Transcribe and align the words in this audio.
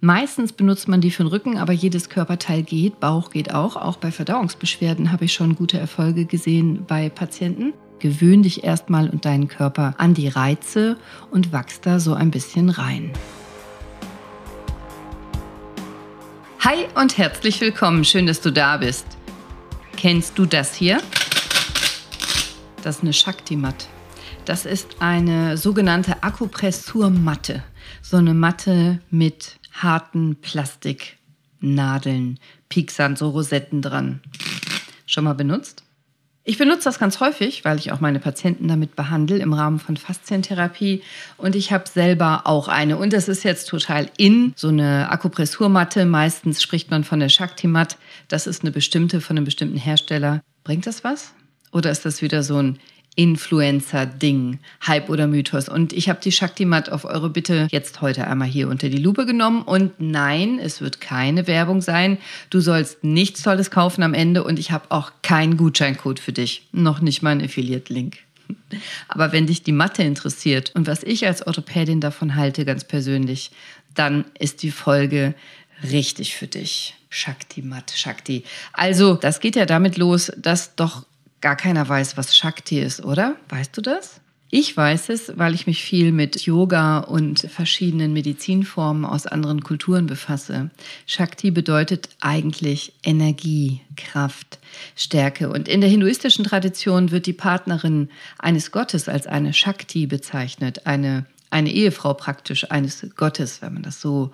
Meistens 0.00 0.52
benutzt 0.52 0.86
man 0.86 1.00
die 1.00 1.10
für 1.10 1.24
den 1.24 1.28
Rücken, 1.28 1.58
aber 1.58 1.72
jedes 1.72 2.08
Körperteil 2.08 2.62
geht, 2.62 3.00
Bauch 3.00 3.30
geht 3.30 3.52
auch. 3.52 3.74
Auch 3.74 3.96
bei 3.96 4.12
Verdauungsbeschwerden 4.12 5.10
habe 5.10 5.24
ich 5.24 5.32
schon 5.32 5.56
gute 5.56 5.76
Erfolge 5.76 6.24
gesehen 6.24 6.84
bei 6.86 7.08
Patienten. 7.08 7.72
Gewöhn 7.98 8.44
dich 8.44 8.62
erstmal 8.62 9.10
und 9.10 9.24
deinen 9.24 9.48
Körper 9.48 9.96
an 9.98 10.14
die 10.14 10.28
Reize 10.28 10.98
und 11.32 11.52
wachs 11.52 11.80
da 11.80 11.98
so 11.98 12.14
ein 12.14 12.30
bisschen 12.30 12.70
rein. 12.70 13.10
Hi 16.60 16.86
und 16.94 17.18
herzlich 17.18 17.60
willkommen. 17.60 18.04
Schön, 18.04 18.28
dass 18.28 18.40
du 18.40 18.52
da 18.52 18.76
bist. 18.76 19.04
Kennst 19.96 20.38
du 20.38 20.46
das 20.46 20.76
hier? 20.76 21.02
Das 22.84 22.98
ist 22.98 23.02
eine 23.02 23.12
Shakti-Mat. 23.12 23.88
Das 24.44 24.64
ist 24.64 25.02
eine 25.02 25.56
sogenannte 25.56 26.22
Akupressurmatte. 26.22 27.64
So 28.00 28.16
eine 28.18 28.32
Matte 28.32 29.00
mit 29.10 29.58
harten 29.82 30.36
Plastiknadeln, 30.36 32.38
Pieksern, 32.68 33.16
so 33.16 33.30
Rosetten 33.30 33.82
dran. 33.82 34.20
Schon 35.06 35.24
mal 35.24 35.34
benutzt? 35.34 35.82
Ich 36.48 36.56
benutze 36.56 36.84
das 36.84 36.98
ganz 36.98 37.20
häufig, 37.20 37.66
weil 37.66 37.78
ich 37.78 37.92
auch 37.92 38.00
meine 38.00 38.20
Patienten 38.20 38.68
damit 38.68 38.96
behandle 38.96 39.36
im 39.36 39.52
Rahmen 39.52 39.78
von 39.78 39.98
Faszientherapie. 39.98 41.02
Und 41.36 41.54
ich 41.54 41.72
habe 41.72 41.86
selber 41.86 42.46
auch 42.46 42.68
eine. 42.68 42.96
Und 42.96 43.12
das 43.12 43.28
ist 43.28 43.42
jetzt 43.42 43.68
total 43.68 44.10
in, 44.16 44.54
so 44.56 44.68
eine 44.68 45.10
Akupressurmatte. 45.10 46.06
Meistens 46.06 46.62
spricht 46.62 46.90
man 46.90 47.04
von 47.04 47.20
der 47.20 47.28
Shakti-Mat. 47.28 47.98
Das 48.28 48.46
ist 48.46 48.62
eine 48.62 48.70
bestimmte 48.70 49.20
von 49.20 49.36
einem 49.36 49.44
bestimmten 49.44 49.76
Hersteller. 49.76 50.40
Bringt 50.64 50.86
das 50.86 51.04
was? 51.04 51.34
Oder 51.70 51.90
ist 51.90 52.06
das 52.06 52.22
wieder 52.22 52.42
so 52.42 52.56
ein 52.56 52.78
Influencer-Ding, 53.16 54.60
Hype 54.86 55.08
oder 55.08 55.26
Mythos. 55.26 55.68
Und 55.68 55.92
ich 55.92 56.08
habe 56.08 56.20
die 56.22 56.32
Shakti-Mat 56.32 56.90
auf 56.90 57.04
eure 57.04 57.30
Bitte 57.30 57.66
jetzt 57.70 58.00
heute 58.00 58.26
einmal 58.26 58.48
hier 58.48 58.68
unter 58.68 58.88
die 58.88 58.98
Lupe 58.98 59.26
genommen. 59.26 59.62
Und 59.62 59.92
nein, 59.98 60.58
es 60.60 60.80
wird 60.80 61.00
keine 61.00 61.46
Werbung 61.46 61.80
sein. 61.80 62.18
Du 62.50 62.60
sollst 62.60 63.02
nichts 63.02 63.42
Tolles 63.42 63.70
kaufen 63.70 64.02
am 64.02 64.14
Ende 64.14 64.44
und 64.44 64.58
ich 64.58 64.70
habe 64.70 64.90
auch 64.90 65.12
keinen 65.22 65.56
Gutscheincode 65.56 66.20
für 66.20 66.32
dich. 66.32 66.68
Noch 66.72 67.00
nicht 67.00 67.22
mal 67.22 67.30
einen 67.30 67.44
Affiliate-Link. 67.44 68.18
Aber 69.08 69.32
wenn 69.32 69.46
dich 69.46 69.62
die 69.62 69.72
Mathe 69.72 70.02
interessiert 70.02 70.72
und 70.74 70.86
was 70.86 71.02
ich 71.02 71.26
als 71.26 71.46
Orthopädin 71.46 72.00
davon 72.00 72.36
halte, 72.36 72.64
ganz 72.64 72.84
persönlich, 72.84 73.50
dann 73.94 74.24
ist 74.38 74.62
die 74.62 74.70
Folge 74.70 75.34
richtig 75.82 76.36
für 76.36 76.46
dich. 76.46 76.94
Shakti 77.10 77.62
Mat, 77.62 77.92
Shakti. 77.94 78.44
Also, 78.72 79.14
das 79.14 79.40
geht 79.40 79.56
ja 79.56 79.66
damit 79.66 79.96
los, 79.96 80.30
dass 80.36 80.74
doch 80.76 81.04
gar 81.40 81.56
keiner 81.56 81.88
weiß, 81.88 82.16
was 82.16 82.36
Shakti 82.36 82.80
ist, 82.80 83.04
oder? 83.04 83.36
Weißt 83.48 83.76
du 83.76 83.80
das? 83.80 84.20
Ich 84.50 84.74
weiß 84.74 85.10
es, 85.10 85.36
weil 85.36 85.54
ich 85.54 85.66
mich 85.66 85.82
viel 85.82 86.10
mit 86.10 86.40
Yoga 86.40 87.00
und 87.00 87.40
verschiedenen 87.40 88.14
Medizinformen 88.14 89.04
aus 89.04 89.26
anderen 89.26 89.62
Kulturen 89.62 90.06
befasse. 90.06 90.70
Shakti 91.06 91.50
bedeutet 91.50 92.08
eigentlich 92.20 92.94
Energie, 93.02 93.82
Kraft, 93.96 94.58
Stärke. 94.96 95.50
Und 95.50 95.68
in 95.68 95.82
der 95.82 95.90
hinduistischen 95.90 96.46
Tradition 96.46 97.10
wird 97.10 97.26
die 97.26 97.34
Partnerin 97.34 98.08
eines 98.38 98.70
Gottes 98.70 99.06
als 99.06 99.26
eine 99.26 99.52
Shakti 99.52 100.06
bezeichnet, 100.06 100.86
eine, 100.86 101.26
eine 101.50 101.70
Ehefrau 101.70 102.14
praktisch 102.14 102.70
eines 102.70 103.06
Gottes, 103.16 103.60
wenn 103.60 103.74
man 103.74 103.82
das 103.82 104.00
so 104.00 104.32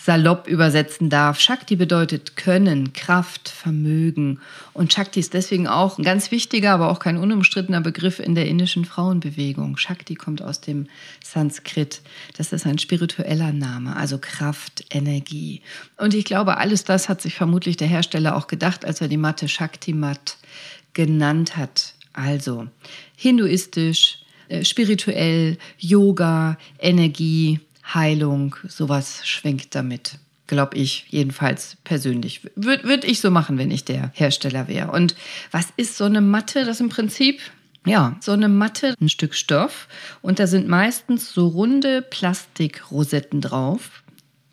salopp 0.00 0.46
übersetzen 0.46 1.10
darf. 1.10 1.40
Shakti 1.40 1.74
bedeutet 1.74 2.36
Können, 2.36 2.92
Kraft, 2.92 3.48
Vermögen. 3.48 4.40
Und 4.72 4.92
Shakti 4.92 5.18
ist 5.20 5.34
deswegen 5.34 5.66
auch 5.66 5.98
ein 5.98 6.04
ganz 6.04 6.30
wichtiger, 6.30 6.72
aber 6.72 6.90
auch 6.90 7.00
kein 7.00 7.16
unumstrittener 7.16 7.80
Begriff 7.80 8.20
in 8.20 8.34
der 8.34 8.46
indischen 8.46 8.84
Frauenbewegung. 8.84 9.76
Shakti 9.76 10.14
kommt 10.14 10.40
aus 10.40 10.60
dem 10.60 10.86
Sanskrit. 11.22 12.00
Das 12.36 12.52
ist 12.52 12.64
ein 12.64 12.78
spiritueller 12.78 13.52
Name, 13.52 13.96
also 13.96 14.18
Kraft, 14.18 14.86
Energie. 14.90 15.62
Und 15.96 16.14
ich 16.14 16.24
glaube, 16.24 16.56
alles 16.58 16.84
das 16.84 17.08
hat 17.08 17.20
sich 17.20 17.34
vermutlich 17.34 17.76
der 17.76 17.88
Hersteller 17.88 18.36
auch 18.36 18.46
gedacht, 18.46 18.84
als 18.84 19.00
er 19.00 19.08
die 19.08 19.16
Matte 19.16 19.48
Shakti 19.48 19.92
Mat 19.92 20.36
genannt 20.94 21.56
hat. 21.56 21.94
Also 22.12 22.68
hinduistisch, 23.16 24.20
äh, 24.48 24.64
spirituell, 24.64 25.58
Yoga, 25.78 26.56
Energie, 26.78 27.60
Heilung, 27.94 28.56
sowas 28.66 29.26
schwingt 29.26 29.74
damit. 29.74 30.18
Glaube 30.46 30.76
ich, 30.76 31.06
jedenfalls 31.10 31.76
persönlich. 31.84 32.42
Würde 32.54 32.84
würd 32.84 33.04
ich 33.04 33.20
so 33.20 33.30
machen, 33.30 33.58
wenn 33.58 33.70
ich 33.70 33.84
der 33.84 34.12
Hersteller 34.14 34.66
wäre. 34.66 34.90
Und 34.92 35.14
was 35.50 35.68
ist 35.76 35.96
so 35.96 36.04
eine 36.04 36.22
Matte? 36.22 36.64
Das 36.64 36.80
im 36.80 36.88
Prinzip 36.88 37.40
ja, 37.86 38.16
so 38.20 38.32
eine 38.32 38.48
Matte, 38.48 38.94
ein 39.00 39.08
Stück 39.08 39.34
Stoff 39.34 39.88
und 40.20 40.38
da 40.38 40.46
sind 40.46 40.68
meistens 40.68 41.32
so 41.32 41.46
runde 41.46 42.02
Plastikrosetten 42.02 43.40
drauf, 43.40 44.02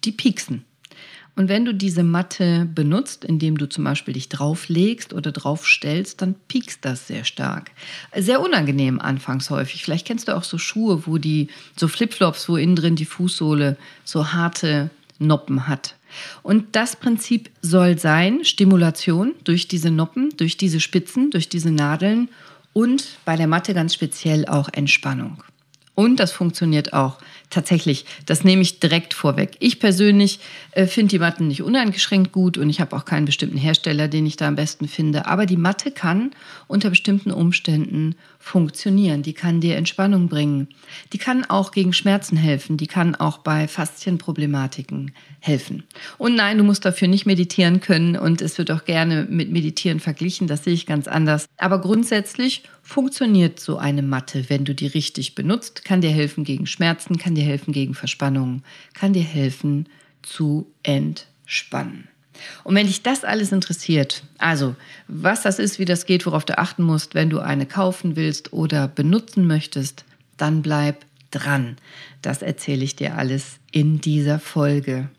die 0.03 0.12
pieksen. 0.12 0.63
Und 1.35 1.50
wenn 1.50 1.66
du 1.66 1.73
diese 1.73 2.03
Matte 2.03 2.66
benutzt, 2.73 3.25
indem 3.25 3.57
du 3.57 3.68
zum 3.68 3.84
Beispiel 3.84 4.13
dich 4.13 4.29
drauflegst 4.29 5.13
oder 5.13 5.31
draufstellst, 5.34 6.22
dann 6.22 6.35
piekst 6.47 6.85
das 6.85 7.07
sehr 7.07 7.25
stark. 7.25 7.72
Sehr 8.16 8.40
unangenehm 8.40 9.01
anfangs 9.01 9.50
häufig. 9.50 9.84
Vielleicht 9.84 10.07
kennst 10.07 10.28
du 10.28 10.35
auch 10.35 10.44
so 10.44 10.57
Schuhe, 10.57 11.06
wo 11.06 11.18
die, 11.18 11.50
so 11.75 11.88
Flipflops, 11.90 12.47
wo 12.47 12.56
innen 12.56 12.78
drin 12.78 12.95
die 12.95 13.06
Fußsohle 13.06 13.78
so 14.06 14.31
harte 14.31 14.90
Noppen 15.19 15.68
hat. 15.68 15.95
Und 16.44 16.75
das 16.75 16.95
Prinzip 16.95 17.50
soll 17.62 17.97
sein, 17.97 18.45
Stimulation 18.45 19.34
durch 19.44 19.68
diese 19.68 19.91
Noppen, 19.91 20.29
durch 20.38 20.56
diese 20.56 20.79
Spitzen, 20.79 21.31
durch 21.31 21.50
diese 21.50 21.72
Nadeln 21.72 22.29
und 22.72 23.18
bei 23.25 23.35
der 23.35 23.47
Matte 23.47 23.74
ganz 23.74 23.94
speziell 23.94 24.45
auch 24.45 24.69
Entspannung. 24.72 25.44
Und 25.95 26.19
das 26.19 26.31
funktioniert 26.33 26.94
auch 26.94 27.17
tatsächlich. 27.50 28.06
Das 28.25 28.44
nehme 28.44 28.61
ich 28.61 28.79
direkt 28.79 29.13
vorweg. 29.13 29.56
Ich 29.59 29.79
persönlich 29.79 30.39
äh, 30.72 30.88
finde 30.88 31.11
die 31.11 31.19
Matten 31.19 31.47
nicht 31.47 31.63
uneingeschränkt 31.63 32.31
gut 32.31 32.57
und 32.57 32.69
ich 32.69 32.81
habe 32.81 32.95
auch 32.95 33.06
keinen 33.06 33.25
bestimmten 33.25 33.57
Hersteller, 33.57 34.07
den 34.07 34.25
ich 34.25 34.35
da 34.35 34.47
am 34.47 34.56
besten 34.56 34.88
finde. 34.88 35.25
Aber 35.25 35.45
die 35.45 35.57
Matte 35.57 35.91
kann 35.91 36.31
unter 36.67 36.89
bestimmten 36.89 37.31
Umständen 37.31 38.16
funktionieren. 38.39 39.23
Die 39.23 39.33
kann 39.33 39.61
dir 39.61 39.78
Entspannung 39.78 40.28
bringen. 40.28 40.67
Die 41.13 41.17
kann 41.17 41.45
auch 41.45 41.72
gegen 41.72 41.94
Schmerzen 41.94 42.38
helfen. 42.38 42.77
Die 42.77 42.88
kann 42.88 43.16
auch 43.16 43.39
bei 43.39 43.67
Faszienproblematiken 43.67 45.12
helfen. 45.39 45.83
Und 46.17 46.35
nein, 46.35 46.57
du 46.57 46.63
musst 46.63 46.85
dafür 46.85 47.07
nicht 47.07 47.25
meditieren 47.25 47.79
können 47.79 48.17
und 48.17 48.41
es 48.41 48.57
wird 48.57 48.69
auch 48.69 48.85
gerne 48.85 49.27
mit 49.29 49.51
Meditieren 49.51 50.00
verglichen. 50.00 50.47
Das 50.47 50.63
sehe 50.63 50.73
ich 50.73 50.85
ganz 50.85 51.07
anders. 51.07 51.45
Aber 51.57 51.79
grundsätzlich 51.79 52.63
funktioniert 52.83 53.59
so 53.59 53.77
eine 53.77 54.03
Matte, 54.03 54.50
wenn 54.50 54.63
du 54.63 54.75
die 54.75 54.88
richtig 54.88 55.33
benutzt, 55.33 55.84
kann 55.85 56.01
dir 56.01 56.12
helfen 56.12 56.44
gegen 56.44 56.68
Schmerzen, 56.68 57.18
kann 57.18 57.35
dir 57.35 57.46
helfen 57.46 57.72
gegen 57.72 57.94
Verspannungen, 57.94 58.63
kann 58.94 59.13
dir 59.13 59.23
helfen 59.23 59.88
zu 60.22 60.68
entspannen. 60.84 62.09
Und 62.66 62.75
wenn 62.75 62.88
dich 62.88 63.01
das 63.01 63.23
alles 63.23 63.53
interessiert, 63.53 64.24
also 64.38 64.75
was 65.07 65.44
das 65.44 65.57
ist, 65.57 65.79
wie 65.79 65.85
das 65.85 66.06
geht, 66.06 66.25
worauf 66.25 66.44
du 66.44 66.57
achten 66.57 66.84
musst, 66.84 67.16
wenn 67.16 67.29
du 67.29 67.40
eine 67.40 67.66
kaufen 67.66 68.18
willst 68.18 68.51
oder 68.51 68.90
benutzen 68.90 69.47
möchtest, 69.47 70.03
dann 70.35 70.62
bleib 70.62 71.06
dran. 71.31 71.78
Das 72.22 72.41
erzähle 72.41 72.84
ich 72.84 72.97
dir 72.97 73.16
alles 73.18 73.59
in 73.72 74.01
dieser 74.01 74.40
Folge. 74.40 75.09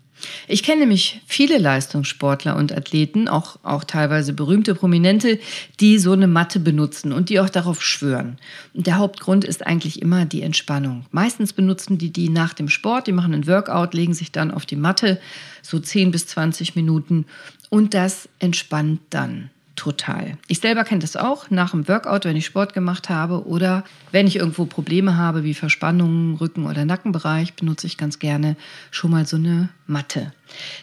Ich 0.49 0.62
kenne 0.62 0.81
nämlich 0.81 1.21
viele 1.27 1.59
Leistungssportler 1.59 2.56
und 2.56 2.72
Athleten, 2.72 3.28
auch, 3.28 3.59
auch 3.62 3.84
teilweise 3.84 4.32
berühmte 4.32 4.75
Prominente, 4.75 5.38
die 5.81 5.99
so 5.99 6.12
eine 6.12 6.27
Matte 6.27 6.60
benutzen 6.60 7.12
und 7.12 7.28
die 7.28 7.41
auch 7.41 7.50
darauf 7.50 7.82
schwören. 7.82 8.38
Und 8.72 8.87
der 8.87 8.99
Hauptgrund 8.99 9.44
ist 9.44 9.66
eigentlich 9.66 10.00
immer 10.00 10.25
die 10.25 10.43
Entspannung. 10.43 11.06
Meistens 11.10 11.53
benutzen 11.53 11.99
die 11.99 12.12
die 12.12 12.28
nach 12.28 12.55
dem 12.55 12.69
Sport, 12.69 13.06
die 13.06 13.12
machen 13.12 13.34
einen 13.34 13.47
Workout, 13.47 13.94
legen 13.94 14.15
sich 14.15 14.32
dann 14.32 14.50
auf 14.50 14.66
die 14.66 14.76
Matte, 14.76 15.21
so 15.62 15.78
10 15.78 16.10
bis 16.10 16.26
20 16.26 16.76
Minuten 16.76 17.26
und 17.69 17.94
das 17.94 18.28
entspannt 18.38 19.00
dann 19.10 19.50
total. 19.76 20.38
Ich 20.48 20.60
selber 20.60 20.84
kenne 20.84 21.00
das 21.00 21.16
auch 21.16 21.50
nach 21.50 21.70
dem 21.70 21.87
Workout, 21.87 22.25
wenn 22.25 22.37
ich 22.37 22.47
Sport 22.47 22.75
gemacht 22.75 23.09
habe 23.09 23.47
oder 23.47 23.84
wenn 24.10 24.26
ich 24.26 24.37
irgendwo 24.37 24.64
Probleme 24.64 25.16
habe 25.16 25.44
wie 25.44 25.54
Verspannungen, 25.54 26.37
Rücken- 26.37 26.66
oder 26.66 26.84
Nackenbereich, 26.84 27.54
benutze 27.54 27.87
ich 27.87 27.97
ganz 27.97 28.19
gerne 28.19 28.56
schon 28.91 29.10
mal 29.10 29.26
so 29.26 29.37
eine 29.37 29.69
Matte. 29.87 30.32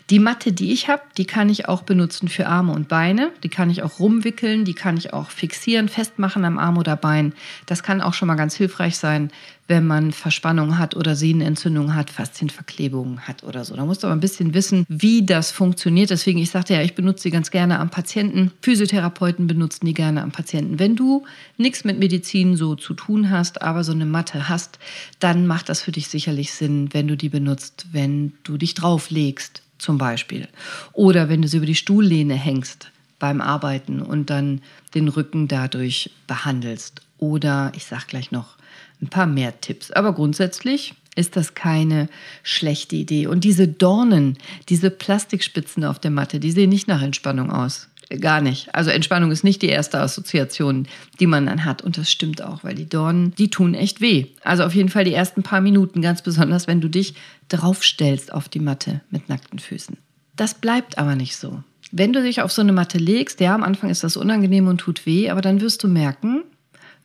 Die 0.09 0.19
Matte, 0.19 0.51
die 0.51 0.71
ich 0.71 0.87
habe, 0.89 1.01
die 1.17 1.25
kann 1.25 1.49
ich 1.49 1.67
auch 1.67 1.83
benutzen 1.83 2.27
für 2.27 2.47
Arme 2.47 2.73
und 2.73 2.87
Beine. 2.87 3.31
Die 3.43 3.49
kann 3.49 3.69
ich 3.69 3.83
auch 3.83 3.99
rumwickeln, 3.99 4.65
die 4.65 4.73
kann 4.73 4.97
ich 4.97 5.13
auch 5.13 5.29
fixieren, 5.29 5.89
festmachen 5.89 6.45
am 6.45 6.57
Arm 6.57 6.77
oder 6.77 6.95
Bein. 6.95 7.33
Das 7.65 7.83
kann 7.83 8.01
auch 8.01 8.13
schon 8.13 8.27
mal 8.27 8.35
ganz 8.35 8.55
hilfreich 8.55 8.97
sein, 8.97 9.31
wenn 9.67 9.87
man 9.87 10.11
Verspannung 10.11 10.77
hat 10.77 10.95
oder 10.95 11.15
Sehnenentzündung 11.15 11.95
hat, 11.95 12.09
Faszienverklebungen 12.09 13.27
hat 13.27 13.43
oder 13.43 13.63
so. 13.63 13.75
Da 13.75 13.85
musst 13.85 14.03
du 14.03 14.07
aber 14.07 14.15
ein 14.15 14.19
bisschen 14.19 14.53
wissen, 14.53 14.85
wie 14.89 15.25
das 15.25 15.51
funktioniert. 15.51 16.09
Deswegen, 16.09 16.39
ich 16.39 16.51
sagte 16.51 16.73
ja, 16.73 16.81
ich 16.81 16.95
benutze 16.95 17.23
sie 17.23 17.31
ganz 17.31 17.49
gerne 17.49 17.79
am 17.79 17.89
Patienten. 17.89 18.51
Physiotherapeuten 18.61 19.47
benutzen 19.47 19.85
die 19.85 19.93
gerne 19.93 20.21
am 20.21 20.31
Patienten. 20.31 20.79
Wenn 20.79 20.95
du 20.95 21.23
nichts 21.57 21.85
mit 21.85 21.97
Medizin 21.97 22.57
so 22.57 22.75
zu 22.75 22.93
tun 22.93 23.29
hast, 23.29 23.61
aber 23.61 23.83
so 23.83 23.93
eine 23.93 24.05
Matte 24.05 24.49
hast, 24.49 24.79
dann 25.19 25.47
macht 25.47 25.69
das 25.69 25.81
für 25.81 25.93
dich 25.93 26.09
sicherlich 26.09 26.53
Sinn, 26.53 26.89
wenn 26.91 27.07
du 27.07 27.15
die 27.15 27.29
benutzt, 27.29 27.87
wenn 27.91 28.33
du 28.43 28.57
dich 28.57 28.73
drauflegst 28.73 29.52
zum 29.77 29.97
Beispiel. 29.97 30.47
Oder 30.93 31.29
wenn 31.29 31.41
du 31.41 31.47
sie 31.47 31.57
über 31.57 31.65
die 31.65 31.75
Stuhllehne 31.75 32.35
hängst 32.35 32.91
beim 33.19 33.41
Arbeiten 33.41 34.01
und 34.01 34.29
dann 34.29 34.61
den 34.95 35.07
Rücken 35.07 35.47
dadurch 35.47 36.11
behandelst. 36.27 37.01
Oder 37.17 37.71
ich 37.75 37.85
sage 37.85 38.03
gleich 38.07 38.31
noch 38.31 38.57
ein 39.01 39.07
paar 39.07 39.27
mehr 39.27 39.61
Tipps. 39.61 39.91
Aber 39.91 40.13
grundsätzlich 40.13 40.93
ist 41.15 41.35
das 41.35 41.53
keine 41.53 42.09
schlechte 42.41 42.95
Idee. 42.95 43.27
Und 43.27 43.43
diese 43.43 43.67
Dornen, 43.67 44.37
diese 44.69 44.89
Plastikspitzen 44.89 45.85
auf 45.85 45.99
der 45.99 46.11
Matte, 46.11 46.39
die 46.39 46.51
sehen 46.51 46.69
nicht 46.69 46.87
nach 46.87 47.01
Entspannung 47.01 47.51
aus. 47.51 47.87
Gar 48.09 48.41
nicht. 48.41 48.73
Also 48.75 48.91
Entspannung 48.91 49.31
ist 49.31 49.43
nicht 49.43 49.61
die 49.61 49.69
erste 49.69 49.99
Assoziation, 49.99 50.87
die 51.19 51.27
man 51.27 51.45
dann 51.45 51.65
hat. 51.65 51.81
Und 51.81 51.97
das 51.97 52.11
stimmt 52.11 52.41
auch, 52.41 52.63
weil 52.63 52.75
die 52.75 52.87
Dornen, 52.87 53.33
die 53.35 53.49
tun 53.49 53.73
echt 53.73 54.01
weh. 54.01 54.27
Also 54.43 54.63
auf 54.63 54.75
jeden 54.75 54.89
Fall 54.89 55.03
die 55.03 55.13
ersten 55.13 55.43
paar 55.43 55.61
Minuten, 55.61 56.01
ganz 56.01 56.21
besonders, 56.21 56.67
wenn 56.67 56.81
du 56.81 56.89
dich 56.89 57.15
draufstellst 57.49 58.33
auf 58.33 58.49
die 58.49 58.59
Matte 58.59 59.01
mit 59.09 59.29
nackten 59.29 59.59
Füßen. 59.59 59.97
Das 60.35 60.55
bleibt 60.55 60.97
aber 60.97 61.15
nicht 61.15 61.37
so. 61.37 61.63
Wenn 61.91 62.13
du 62.13 62.23
dich 62.23 62.41
auf 62.41 62.51
so 62.51 62.61
eine 62.61 62.73
Matte 62.73 62.97
legst, 62.97 63.39
ja, 63.39 63.53
am 63.53 63.63
Anfang 63.63 63.89
ist 63.89 64.03
das 64.03 64.17
unangenehm 64.17 64.67
und 64.67 64.79
tut 64.79 65.05
weh, 65.05 65.29
aber 65.29 65.41
dann 65.41 65.61
wirst 65.61 65.83
du 65.83 65.87
merken, 65.87 66.43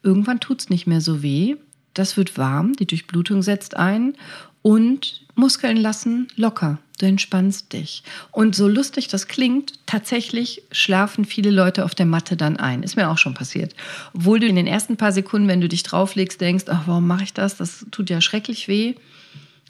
irgendwann 0.02 0.40
tut 0.40 0.60
es 0.60 0.70
nicht 0.70 0.86
mehr 0.86 1.00
so 1.00 1.22
weh. 1.22 1.56
Das 1.94 2.16
wird 2.16 2.38
warm, 2.38 2.74
die 2.74 2.86
Durchblutung 2.86 3.42
setzt 3.42 3.76
ein 3.76 4.14
und 4.62 5.26
Muskeln 5.34 5.76
lassen 5.76 6.28
locker. 6.36 6.78
Du 6.98 7.06
entspannst 7.06 7.72
dich. 7.72 8.02
Und 8.32 8.56
so 8.56 8.66
lustig 8.66 9.06
das 9.06 9.28
klingt, 9.28 9.74
tatsächlich 9.86 10.62
schlafen 10.72 11.24
viele 11.24 11.50
Leute 11.50 11.84
auf 11.84 11.94
der 11.94 12.06
Matte 12.06 12.36
dann 12.36 12.56
ein. 12.56 12.82
Ist 12.82 12.96
mir 12.96 13.08
auch 13.08 13.18
schon 13.18 13.34
passiert. 13.34 13.74
Obwohl 14.14 14.40
du 14.40 14.46
in 14.46 14.56
den 14.56 14.66
ersten 14.66 14.96
paar 14.96 15.12
Sekunden, 15.12 15.46
wenn 15.46 15.60
du 15.60 15.68
dich 15.68 15.84
drauflegst, 15.84 16.40
denkst, 16.40 16.64
ach, 16.68 16.82
warum 16.86 17.06
mache 17.06 17.22
ich 17.22 17.32
das? 17.32 17.56
Das 17.56 17.86
tut 17.92 18.10
ja 18.10 18.20
schrecklich 18.20 18.66
weh. 18.66 18.94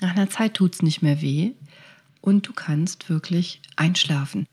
Nach 0.01 0.11
einer 0.11 0.31
Zeit 0.31 0.55
tut 0.55 0.75
es 0.75 0.83
nicht 0.83 1.03
mehr 1.03 1.21
weh. 1.21 1.53
Und 2.23 2.49
du 2.49 2.53
kannst 2.55 3.11
wirklich 3.11 3.61
einschlafen. 3.77 4.47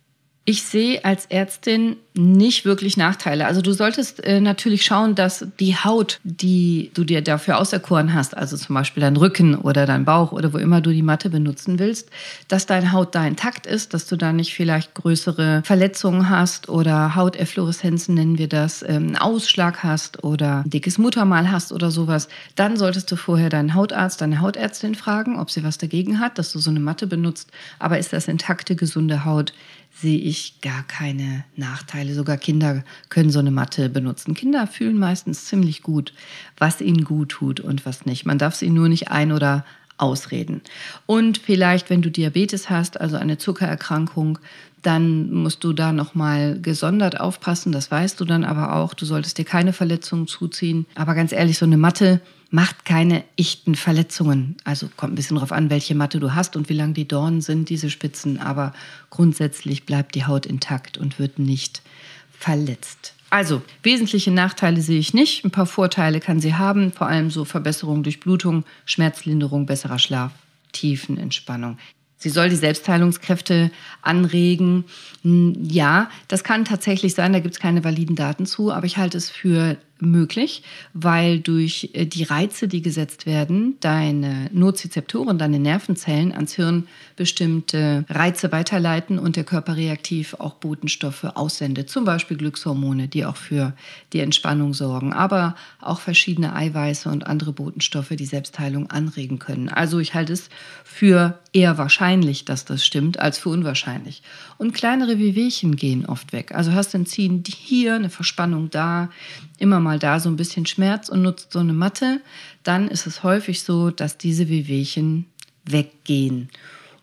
Ich 0.48 0.62
sehe 0.62 1.04
als 1.04 1.26
Ärztin 1.26 1.96
nicht 2.14 2.66
wirklich 2.66 2.98
Nachteile. 2.98 3.48
Also 3.48 3.62
du 3.62 3.74
solltest 3.74 4.24
äh, 4.24 4.40
natürlich 4.40 4.86
schauen, 4.86 5.16
dass 5.16 5.46
die 5.60 5.76
Haut, 5.76 6.20
die 6.24 6.92
du 6.94 7.04
dir 7.04 7.24
dafür 7.24 7.58
auserkoren 7.58 8.14
hast, 8.14 8.38
also 8.38 8.56
zum 8.56 8.76
Beispiel 8.76 9.02
dein 9.02 9.18
Rücken 9.18 9.56
oder 9.56 9.88
dein 9.88 10.06
Bauch 10.06 10.32
oder 10.32 10.54
wo 10.54 10.60
immer 10.60 10.82
du 10.82 10.92
die 10.92 11.02
Matte 11.02 11.32
benutzen 11.32 11.80
willst, 11.80 12.12
dass 12.48 12.68
deine 12.68 12.92
Haut 12.92 13.16
da 13.16 13.26
intakt 13.26 13.66
ist, 13.66 13.96
dass 13.96 14.06
du 14.06 14.16
da 14.18 14.32
nicht 14.32 14.54
vielleicht 14.54 14.94
größere 14.94 15.64
Verletzungen 15.66 16.30
hast 16.30 16.70
oder 16.70 17.16
Hauteffloreszenzen 17.16 18.14
nennen 18.14 18.38
wir 18.38 18.48
das, 18.48 18.86
ähm, 18.88 19.16
Ausschlag 19.16 19.84
hast 19.84 20.24
oder 20.24 20.64
dickes 20.68 21.00
Muttermal 21.00 21.52
hast 21.52 21.74
oder 21.74 21.90
sowas. 21.90 22.30
Dann 22.54 22.78
solltest 22.78 23.12
du 23.12 23.16
vorher 23.16 23.50
deinen 23.50 23.74
Hautarzt, 23.74 24.22
deine 24.22 24.42
Hautärztin 24.42 24.94
fragen, 24.94 25.40
ob 25.40 25.50
sie 25.50 25.64
was 25.64 25.80
dagegen 25.80 26.20
hat, 26.20 26.38
dass 26.38 26.54
du 26.54 26.60
so 26.60 26.70
eine 26.70 26.80
Matte 26.80 27.08
benutzt. 27.08 27.50
Aber 27.80 27.98
ist 27.98 28.14
das 28.14 28.28
intakte, 28.28 28.76
gesunde 28.76 29.26
Haut? 29.26 29.54
Sehe 29.96 30.18
ich 30.18 30.60
gar 30.62 30.84
keine 30.84 31.46
Nachteile. 31.56 32.14
Sogar 32.14 32.38
Kinder 32.38 32.84
können 33.10 33.30
so 33.30 33.40
eine 33.40 33.52
Matte 33.52 33.90
benutzen. 33.90 34.34
Kinder 34.34 34.68
fühlen 34.68 34.98
meistens 34.98 35.46
ziemlich 35.46 35.84
gut, 35.84 36.14
was 36.58 36.82
ihnen 36.82 37.06
gut 37.06 37.30
tut 37.30 37.60
und 37.62 37.86
was 37.86 38.06
nicht. 38.06 38.26
Man 38.26 38.38
darf 38.38 38.56
sie 38.56 38.70
nur 38.70 38.90
nicht 38.90 39.10
ein- 39.10 39.32
oder 39.32 39.66
ausreden. 39.98 40.62
Und 41.06 41.38
vielleicht, 41.38 41.90
wenn 41.90 42.02
du 42.02 42.12
Diabetes 42.12 42.70
hast, 42.70 43.00
also 43.00 43.18
eine 43.18 43.38
Zuckererkrankung, 43.38 44.40
dann 44.86 45.32
musst 45.32 45.64
du 45.64 45.74
da 45.74 45.92
nochmal 45.92 46.60
gesondert 46.62 47.20
aufpassen. 47.20 47.72
Das 47.72 47.90
weißt 47.90 48.20
du 48.20 48.26
dann 48.26 48.44
aber 48.44 48.76
auch. 48.76 48.94
Du 48.94 49.06
solltest 49.06 49.38
dir 49.38 49.46
keine 49.46 49.74
Verletzungen 49.74 50.28
zuziehen. 50.28 50.86
Aber 50.94 51.16
ganz 51.16 51.32
ehrlich, 51.32 51.58
so 51.58 51.66
eine 51.66 51.78
Matte 51.78 52.22
macht 52.52 52.86
keine 52.86 53.24
echten 53.36 53.74
Verletzungen. 53.74 54.58
Also 54.64 54.88
kommt 54.96 55.14
ein 55.14 55.16
bisschen 55.16 55.38
darauf 55.38 55.52
an, 55.52 55.72
welche 55.72 55.96
Matte 55.96 56.20
du 56.20 56.36
hast 56.36 56.56
und 56.56 56.70
wie 56.70 56.76
lang 56.76 56.94
die 56.94 57.08
Dornen 57.08 57.42
sind, 57.42 57.70
diese 57.70 57.90
Spitzen. 57.90 58.40
Aber 58.40 58.74
grundsätzlich 59.10 59.88
bleibt 59.88 60.14
die 60.14 60.26
Haut 60.26 60.46
intakt 60.46 61.00
und 61.00 61.18
wird 61.18 61.40
nicht 61.40 61.82
verletzt. 62.30 63.15
Also, 63.30 63.62
wesentliche 63.84 64.32
Nachteile 64.32 64.82
sehe 64.82 65.00
ich 65.00 65.14
nicht. 65.14 65.44
Ein 65.44 65.52
paar 65.52 65.66
Vorteile 65.66 66.20
kann 66.20 66.40
sie 66.40 66.56
haben, 66.56 66.92
vor 66.92 67.08
allem 67.08 67.32
so 67.32 67.44
Verbesserung 67.44 68.04
durch 68.04 68.20
Blutung, 68.20 68.64
Schmerzlinderung, 68.86 69.66
besserer 69.66 70.00
Schlaf, 70.00 70.32
Tiefenentspannung. 70.72 71.78
Sie 72.18 72.30
soll 72.30 72.50
die 72.50 72.56
Selbstheilungskräfte 72.56 73.72
anregen. 74.02 74.86
Ja, 75.24 76.10
das 76.28 76.44
kann 76.44 76.66
tatsächlich 76.66 77.14
sein, 77.14 77.34
da 77.34 77.40
gibt 77.40 77.56
es 77.56 77.60
keine 77.60 77.84
validen 77.84 78.16
Daten 78.16 78.46
zu, 78.46 78.72
aber 78.72 78.86
ich 78.86 78.98
halte 78.98 79.18
es 79.18 79.30
für 79.30 79.78
möglich, 80.06 80.64
weil 80.94 81.40
durch 81.40 81.90
äh, 81.94 82.06
die 82.06 82.24
Reize, 82.24 82.68
die 82.68 82.82
gesetzt 82.82 83.26
werden, 83.26 83.76
deine 83.80 84.50
Nozizeptoren, 84.54 85.38
deine 85.38 85.60
Nervenzellen 85.60 86.32
ans 86.32 86.54
Hirn 86.54 86.88
bestimmte 87.16 88.06
Reize 88.10 88.52
weiterleiten 88.52 89.20
und 89.20 89.36
der 89.36 89.44
Körper 89.44 89.78
reaktiv 89.78 90.36
auch 90.40 90.56
Botenstoffe 90.56 91.24
aussendet, 91.24 91.90
zum 91.90 92.06
Beispiel 92.06 92.38
Glückshormone, 92.38 93.08
die 93.08 93.26
auch 93.26 93.38
für 93.38 93.74
die 94.14 94.20
Entspannung 94.20 94.74
sorgen, 94.74 95.14
aber 95.14 95.56
auch 95.82 96.00
verschiedene 96.00 96.56
Eiweiße 96.56 97.10
und 97.10 97.26
andere 97.28 97.54
Botenstoffe, 97.54 98.10
die 98.10 98.26
Selbstheilung 98.26 98.90
anregen 98.90 99.40
können. 99.40 99.70
Also 99.70 100.00
ich 100.00 100.14
halte 100.14 100.34
es 100.34 100.50
für 100.84 101.40
eher 101.54 101.78
wahrscheinlich, 101.78 102.46
dass 102.46 102.66
das 102.66 102.86
stimmt, 102.86 103.20
als 103.20 103.40
für 103.40 103.50
unwahrscheinlich. 103.50 104.22
Und 104.58 104.74
kleinere 104.74 105.20
Wehwehchen 105.20 105.76
gehen 105.76 106.06
oft 106.06 106.34
weg. 106.34 106.54
Also 106.54 106.74
hast 106.74 106.94
du 106.94 107.00
ein 107.00 107.06
Ziehen 107.06 107.44
hier, 107.48 107.96
eine 107.96 108.10
Verspannung 108.10 108.70
da, 108.70 109.10
immer 109.58 109.80
mal 109.96 110.00
da 110.00 110.20
so 110.20 110.30
ein 110.30 110.36
bisschen 110.36 110.66
Schmerz 110.66 111.10
und 111.10 111.22
nutzt 111.22 111.54
so 111.54 111.60
eine 111.60 111.74
Matte, 111.74 112.22
dann 112.64 112.90
ist 112.90 113.08
es 113.08 113.24
häufig 113.24 113.64
so, 113.64 113.92
dass 113.92 114.18
diese 114.18 114.50
Wehwehchen 114.50 115.26
weggehen 115.64 116.50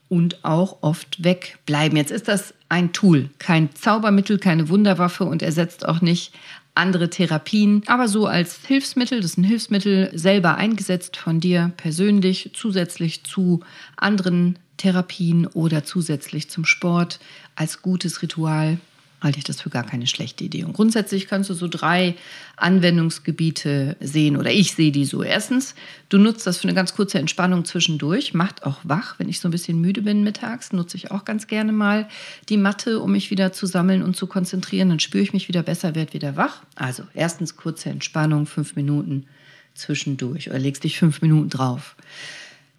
und 0.08 0.44
auch 0.44 0.82
oft 0.82 1.24
wegbleiben. 1.24 1.96
Jetzt 1.96 2.12
ist 2.12 2.28
das 2.28 2.52
ein 2.68 2.92
Tool, 2.92 3.30
kein 3.38 3.74
Zaubermittel, 3.74 4.38
keine 4.38 4.68
Wunderwaffe 4.68 5.24
und 5.24 5.42
ersetzt 5.42 5.88
auch 5.88 6.02
nicht 6.02 6.34
andere 6.74 7.10
Therapien, 7.10 7.82
aber 7.86 8.08
so 8.08 8.26
als 8.26 8.66
Hilfsmittel, 8.66 9.20
das 9.20 9.32
ist 9.32 9.38
ein 9.38 9.44
Hilfsmittel 9.44 10.10
selber 10.14 10.56
eingesetzt 10.56 11.16
von 11.16 11.40
dir 11.40 11.72
persönlich, 11.76 12.50
zusätzlich 12.54 13.24
zu 13.24 13.60
anderen 13.96 14.58
Therapien 14.78 15.46
oder 15.46 15.84
zusätzlich 15.84 16.50
zum 16.50 16.64
Sport 16.64 17.20
als 17.56 17.82
gutes 17.82 18.22
Ritual 18.22 18.78
halte 19.22 19.38
ich 19.38 19.44
das 19.44 19.60
für 19.60 19.70
gar 19.70 19.84
keine 19.84 20.06
schlechte 20.06 20.44
Idee. 20.44 20.64
Und 20.64 20.72
grundsätzlich 20.72 21.28
kannst 21.28 21.50
du 21.50 21.54
so 21.54 21.68
drei 21.68 22.14
Anwendungsgebiete 22.56 23.96
sehen 24.00 24.36
oder 24.36 24.50
ich 24.50 24.74
sehe 24.74 24.92
die 24.92 25.04
so. 25.04 25.22
Erstens, 25.22 25.74
du 26.08 26.18
nutzt 26.18 26.46
das 26.46 26.58
für 26.58 26.64
eine 26.64 26.74
ganz 26.74 26.94
kurze 26.94 27.18
Entspannung 27.18 27.64
zwischendurch, 27.64 28.34
macht 28.34 28.64
auch 28.64 28.80
wach. 28.82 29.18
Wenn 29.18 29.28
ich 29.28 29.40
so 29.40 29.48
ein 29.48 29.52
bisschen 29.52 29.80
müde 29.80 30.02
bin 30.02 30.24
mittags, 30.24 30.72
nutze 30.72 30.96
ich 30.96 31.10
auch 31.10 31.24
ganz 31.24 31.46
gerne 31.46 31.72
mal 31.72 32.08
die 32.48 32.56
Matte, 32.56 33.00
um 33.00 33.12
mich 33.12 33.30
wieder 33.30 33.52
zu 33.52 33.66
sammeln 33.66 34.02
und 34.02 34.16
zu 34.16 34.26
konzentrieren. 34.26 34.88
Dann 34.88 35.00
spüre 35.00 35.22
ich 35.22 35.32
mich 35.32 35.48
wieder 35.48 35.62
besser, 35.62 35.94
werde 35.94 36.14
wieder 36.14 36.36
wach. 36.36 36.62
Also 36.74 37.04
erstens 37.14 37.56
kurze 37.56 37.90
Entspannung, 37.90 38.46
fünf 38.46 38.76
Minuten 38.76 39.26
zwischendurch 39.74 40.50
oder 40.50 40.58
legst 40.58 40.84
dich 40.84 40.98
fünf 40.98 41.22
Minuten 41.22 41.48
drauf. 41.48 41.96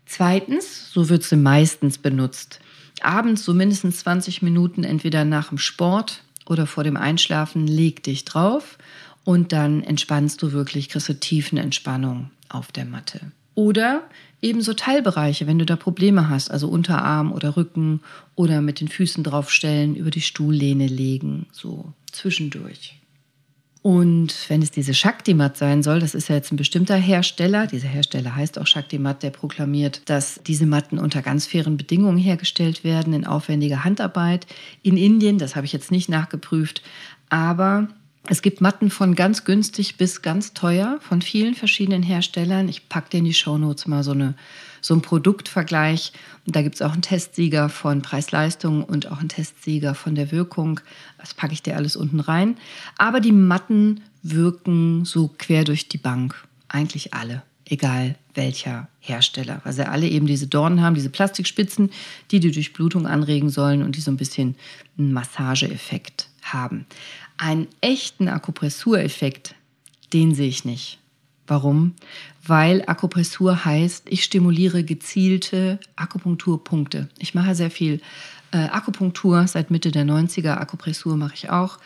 Zweitens, 0.05 0.91
so 0.91 1.09
wird 1.09 1.23
sie 1.23 1.37
meistens 1.37 1.97
benutzt, 1.97 2.59
abends 3.01 3.43
so 3.43 3.53
mindestens 3.53 3.99
20 3.99 4.41
Minuten 4.41 4.83
entweder 4.83 5.25
nach 5.25 5.49
dem 5.49 5.57
Sport 5.57 6.23
oder 6.47 6.67
vor 6.67 6.83
dem 6.83 6.97
Einschlafen, 6.97 7.67
leg 7.67 8.03
dich 8.03 8.25
drauf 8.25 8.77
und 9.23 9.51
dann 9.51 9.83
entspannst 9.83 10.41
du 10.41 10.51
wirklich, 10.51 10.89
kriegst 10.89 11.09
du 11.09 11.19
tiefen 11.19 11.57
Entspannung 11.57 12.31
auf 12.49 12.71
der 12.71 12.85
Matte. 12.85 13.31
Oder 13.55 14.03
ebenso 14.41 14.73
Teilbereiche, 14.73 15.47
wenn 15.47 15.59
du 15.59 15.65
da 15.65 15.75
Probleme 15.75 16.29
hast, 16.29 16.49
also 16.49 16.67
Unterarm 16.67 17.31
oder 17.31 17.55
Rücken 17.55 18.01
oder 18.35 18.61
mit 18.61 18.79
den 18.79 18.87
Füßen 18.87 19.23
draufstellen, 19.23 19.95
über 19.95 20.09
die 20.09 20.21
Stuhllehne 20.21 20.87
legen, 20.87 21.45
so 21.51 21.93
zwischendurch. 22.11 22.99
Und 23.83 24.33
wenn 24.47 24.61
es 24.61 24.71
diese 24.71 24.93
Shaktimat 24.93 25.57
sein 25.57 25.83
soll, 25.83 25.99
das 25.99 26.15
ist 26.15 26.29
ja 26.29 26.35
jetzt 26.35 26.53
ein 26.53 26.55
bestimmter 26.55 26.95
Hersteller, 26.95 27.67
dieser 27.67 27.89
Hersteller 27.89 28.33
heißt 28.33 28.57
auch 28.57 28.65
Shaktimat, 28.65 29.23
der 29.23 29.29
proklamiert, 29.29 30.01
dass 30.05 30.39
diese 30.47 30.65
Matten 30.65 30.97
unter 30.97 31.21
ganz 31.21 31.47
fairen 31.47 31.75
Bedingungen 31.75 32.17
hergestellt 32.17 32.85
werden, 32.85 33.13
in 33.13 33.27
aufwendiger 33.27 33.83
Handarbeit. 33.83 34.47
In 34.83 34.95
Indien, 34.95 35.37
das 35.37 35.57
habe 35.57 35.65
ich 35.65 35.73
jetzt 35.73 35.91
nicht 35.91 36.07
nachgeprüft, 36.07 36.81
aber 37.27 37.89
es 38.27 38.41
gibt 38.41 38.61
Matten 38.61 38.89
von 38.89 39.15
ganz 39.15 39.43
günstig 39.43 39.97
bis 39.97 40.21
ganz 40.21 40.53
teuer 40.53 40.97
von 41.01 41.21
vielen 41.21 41.55
verschiedenen 41.55 42.03
Herstellern. 42.03 42.69
Ich 42.69 42.87
packe 42.87 43.09
dir 43.09 43.17
in 43.17 43.25
die 43.25 43.33
Shownotes 43.33 43.85
mal 43.85 44.01
so, 44.01 44.11
eine, 44.11 44.35
so 44.79 44.93
einen 44.93 45.01
Produktvergleich. 45.01 46.13
Und 46.45 46.55
da 46.55 46.61
gibt 46.61 46.75
es 46.75 46.81
auch 46.81 46.93
einen 46.93 47.01
Testsieger 47.01 47.67
von 47.67 48.01
Preis-Leistung 48.01 48.85
und 48.85 49.11
auch 49.11 49.19
einen 49.19 49.27
Testsieger 49.27 49.93
von 49.93 50.15
der 50.15 50.31
Wirkung. 50.31 50.79
Das 51.17 51.33
packe 51.33 51.51
ich 51.51 51.63
dir 51.63 51.75
alles 51.75 51.97
unten 51.97 52.21
rein. 52.21 52.55
Aber 52.97 53.19
die 53.19 53.33
Matten 53.33 54.01
wirken 54.21 55.03
so 55.03 55.29
quer 55.37 55.65
durch 55.65 55.89
die 55.89 55.97
Bank. 55.97 56.47
Eigentlich 56.69 57.13
alle, 57.13 57.43
egal 57.65 58.15
welcher 58.35 58.87
Hersteller. 59.01 59.59
Weil 59.65 59.73
sie 59.73 59.85
alle 59.85 60.07
eben 60.07 60.27
diese 60.27 60.47
Dornen 60.47 60.81
haben, 60.81 60.95
diese 60.95 61.09
Plastikspitzen, 61.09 61.91
die 62.31 62.39
die 62.39 62.51
Durchblutung 62.51 63.05
anregen 63.05 63.49
sollen 63.49 63.83
und 63.83 63.97
die 63.97 64.01
so 64.01 64.11
ein 64.11 64.17
bisschen 64.17 64.55
einen 64.97 65.11
Massageeffekt 65.11 66.29
haben. 66.45 66.85
Einen 67.37 67.67
echten 67.81 68.27
Akupressureffekt, 68.27 69.55
den 70.11 70.35
sehe 70.35 70.47
ich 70.47 70.65
nicht. 70.65 70.99
Warum? 71.47 71.93
Weil 72.45 72.83
Akupressur 72.87 73.65
heißt, 73.65 74.05
ich 74.09 74.23
stimuliere 74.23 74.83
gezielte 74.83 75.79
Akupunkturpunkte. 75.95 77.09
Ich 77.19 77.35
mache 77.35 77.55
sehr 77.55 77.71
viel 77.71 78.01
äh, 78.51 78.57
Akupunktur 78.57 79.45
seit 79.47 79.71
Mitte 79.71 79.91
der 79.91 80.05
90er. 80.05 80.55
Akupressur 80.57 81.17
mache 81.17 81.33
ich 81.35 81.49
auch. 81.49 81.79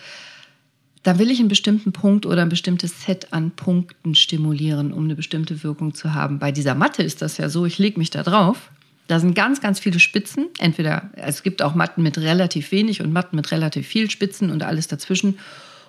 da 1.03 1.17
will 1.19 1.31
ich 1.31 1.39
einen 1.39 1.47
bestimmten 1.47 1.93
Punkt 1.93 2.25
oder 2.25 2.41
ein 2.41 2.49
bestimmtes 2.49 3.03
Set 3.03 3.31
an 3.31 3.51
Punkten 3.51 4.13
stimulieren, 4.13 4.91
um 4.91 5.05
eine 5.05 5.15
bestimmte 5.15 5.63
Wirkung 5.63 5.93
zu 5.93 6.13
haben. 6.13 6.37
Bei 6.37 6.51
dieser 6.51 6.75
Matte 6.75 7.01
ist 7.01 7.21
das 7.21 7.37
ja 7.37 7.49
so, 7.49 7.65
ich 7.65 7.77
lege 7.77 7.97
mich 7.97 8.09
da 8.09 8.23
drauf. 8.23 8.69
Da 9.07 9.19
sind 9.19 9.35
ganz, 9.35 9.61
ganz 9.61 9.79
viele 9.79 9.99
Spitzen. 9.99 10.47
Entweder, 10.59 11.09
es 11.15 11.43
gibt 11.43 11.61
auch 11.61 11.75
Matten 11.75 12.03
mit 12.03 12.17
relativ 12.17 12.71
wenig 12.71 13.01
und 13.01 13.13
Matten 13.13 13.35
mit 13.35 13.51
relativ 13.51 13.87
viel 13.87 14.09
Spitzen 14.09 14.51
und 14.51 14.63
alles 14.63 14.87
dazwischen. 14.87 15.39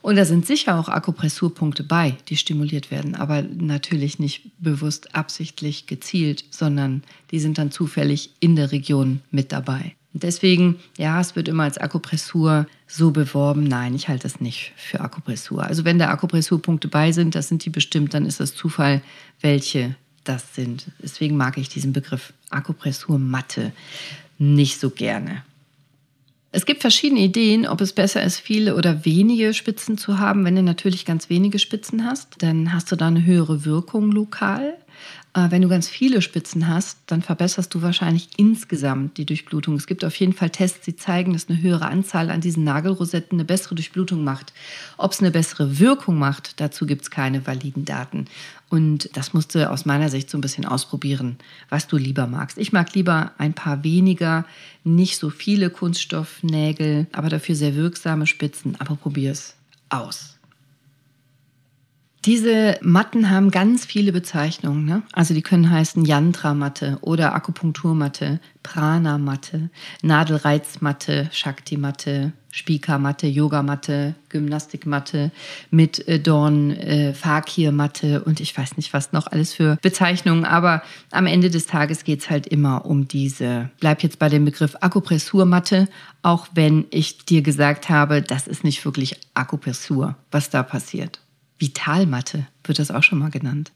Und 0.00 0.16
da 0.16 0.24
sind 0.24 0.46
sicher 0.46 0.78
auch 0.78 0.88
Akupressurpunkte 0.88 1.82
bei, 1.82 2.16
die 2.28 2.36
stimuliert 2.36 2.90
werden, 2.90 3.16
aber 3.16 3.42
natürlich 3.42 4.18
nicht 4.20 4.50
bewusst 4.60 5.14
absichtlich 5.14 5.86
gezielt, 5.86 6.44
sondern 6.50 7.02
die 7.32 7.40
sind 7.40 7.58
dann 7.58 7.72
zufällig 7.72 8.30
in 8.38 8.54
der 8.54 8.70
Region 8.70 9.20
mit 9.30 9.50
dabei. 9.50 9.96
Deswegen, 10.12 10.76
ja, 10.96 11.20
es 11.20 11.36
wird 11.36 11.48
immer 11.48 11.64
als 11.64 11.78
Akupressur 11.78 12.66
so 12.86 13.10
beworben. 13.10 13.64
Nein, 13.64 13.94
ich 13.94 14.08
halte 14.08 14.26
es 14.26 14.40
nicht 14.40 14.72
für 14.76 15.00
Akupressur. 15.00 15.64
Also 15.64 15.84
wenn 15.84 15.98
da 15.98 16.08
Akupressurpunkte 16.08 16.88
bei 16.88 17.12
sind, 17.12 17.34
das 17.34 17.48
sind 17.48 17.64
die 17.64 17.70
bestimmt, 17.70 18.14
dann 18.14 18.24
ist 18.24 18.40
das 18.40 18.54
Zufall, 18.54 19.02
welche 19.40 19.96
das 20.28 20.54
sind. 20.54 20.86
Deswegen 21.02 21.36
mag 21.36 21.58
ich 21.58 21.68
diesen 21.68 21.92
Begriff 21.92 22.32
Akupressurmatte 22.50 23.72
nicht 24.38 24.78
so 24.80 24.90
gerne. 24.90 25.42
Es 26.50 26.64
gibt 26.64 26.80
verschiedene 26.80 27.20
Ideen, 27.20 27.66
ob 27.66 27.80
es 27.82 27.92
besser 27.92 28.22
ist, 28.22 28.38
viele 28.38 28.74
oder 28.74 29.04
wenige 29.04 29.52
Spitzen 29.52 29.98
zu 29.98 30.18
haben. 30.18 30.44
Wenn 30.44 30.56
du 30.56 30.62
natürlich 30.62 31.04
ganz 31.04 31.28
wenige 31.28 31.58
Spitzen 31.58 32.04
hast, 32.04 32.36
dann 32.38 32.72
hast 32.72 32.90
du 32.90 32.96
da 32.96 33.08
eine 33.08 33.24
höhere 33.24 33.66
Wirkung 33.66 34.10
lokal. 34.10 34.74
Äh, 35.34 35.50
wenn 35.50 35.60
du 35.62 35.68
ganz 35.68 35.88
viele 35.88 36.22
Spitzen 36.22 36.66
hast, 36.66 36.98
dann 37.06 37.20
verbesserst 37.20 37.74
du 37.74 37.82
wahrscheinlich 37.82 38.30
insgesamt 38.38 39.18
die 39.18 39.26
Durchblutung. 39.26 39.76
Es 39.76 39.86
gibt 39.86 40.04
auf 40.04 40.14
jeden 40.16 40.32
Fall 40.32 40.50
Tests, 40.50 40.86
die 40.86 40.96
zeigen, 40.96 41.34
dass 41.34 41.50
eine 41.50 41.60
höhere 41.60 41.86
Anzahl 41.86 42.30
an 42.30 42.40
diesen 42.40 42.64
Nagelrosetten 42.64 43.36
eine 43.36 43.44
bessere 43.44 43.74
Durchblutung 43.74 44.24
macht. 44.24 44.54
Ob 44.96 45.12
es 45.12 45.20
eine 45.20 45.30
bessere 45.30 45.78
Wirkung 45.78 46.18
macht, 46.18 46.60
dazu 46.60 46.86
gibt 46.86 47.02
es 47.02 47.10
keine 47.10 47.46
validen 47.46 47.84
Daten. 47.84 48.24
Und 48.70 49.10
das 49.16 49.32
musst 49.32 49.54
du 49.54 49.70
aus 49.70 49.86
meiner 49.86 50.08
Sicht 50.10 50.28
so 50.28 50.36
ein 50.36 50.42
bisschen 50.42 50.66
ausprobieren, 50.66 51.38
was 51.70 51.86
du 51.86 51.96
lieber 51.96 52.26
magst. 52.26 52.58
Ich 52.58 52.72
mag 52.72 52.94
lieber 52.94 53.32
ein 53.38 53.54
paar 53.54 53.82
weniger, 53.82 54.44
nicht 54.84 55.18
so 55.18 55.30
viele 55.30 55.70
Kunststoffnägel, 55.70 57.06
aber 57.12 57.28
dafür 57.30 57.54
sehr 57.54 57.74
wirksame 57.76 58.26
Spitzen. 58.26 58.76
Aber 58.78 58.96
probier 58.96 59.32
es 59.32 59.54
aus. 59.88 60.37
Diese 62.28 62.78
Matten 62.82 63.30
haben 63.30 63.50
ganz 63.50 63.86
viele 63.86 64.12
Bezeichnungen. 64.12 64.84
Ne? 64.84 65.02
Also 65.12 65.32
die 65.32 65.40
können 65.40 65.70
heißen 65.70 66.04
Yantra-Matte 66.04 66.98
oder 67.00 67.34
Akupunkturmatte, 67.34 68.38
Prana-Matte, 68.62 69.70
Nadelreizmatte, 70.02 71.30
Shakti-Matte, 71.32 72.34
Spika-Matte, 72.50 73.28
Yogamatte, 73.28 74.14
Gymnastikmatte 74.28 75.30
mit 75.70 76.06
äh, 76.06 76.20
Dorn, 76.20 76.72
äh, 76.72 77.14
Fakir-Matte 77.14 78.22
und 78.22 78.40
ich 78.40 78.54
weiß 78.54 78.76
nicht, 78.76 78.92
was 78.92 79.12
noch 79.12 79.28
alles 79.28 79.54
für 79.54 79.78
Bezeichnungen. 79.80 80.44
Aber 80.44 80.82
am 81.10 81.24
Ende 81.24 81.48
des 81.48 81.66
Tages 81.66 82.04
geht 82.04 82.20
es 82.20 82.28
halt 82.28 82.46
immer 82.46 82.84
um 82.84 83.08
diese, 83.08 83.70
bleib 83.80 84.02
jetzt 84.02 84.18
bei 84.18 84.28
dem 84.28 84.44
Begriff 84.44 84.76
Akupressurmatte, 84.82 85.88
auch 86.20 86.48
wenn 86.52 86.84
ich 86.90 87.24
dir 87.24 87.40
gesagt 87.40 87.88
habe, 87.88 88.20
das 88.20 88.46
ist 88.46 88.64
nicht 88.64 88.84
wirklich 88.84 89.18
Akupressur, 89.32 90.14
was 90.30 90.50
da 90.50 90.62
passiert. 90.62 91.20
Vitalmatte 91.58 92.46
wird 92.64 92.78
das 92.78 92.90
auch 92.90 93.02
schon 93.02 93.18
mal 93.18 93.30
genannt. 93.30 93.72